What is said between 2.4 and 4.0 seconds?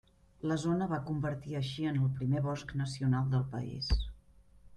bosc nacional del país.